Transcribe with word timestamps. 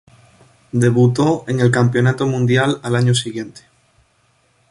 Debutó 0.71 1.45
en 1.47 1.59
el 1.59 1.69
campeonato 1.69 2.25
mundial 2.25 2.79
al 2.81 2.95
año 2.95 3.13
siguiente. 3.13 3.61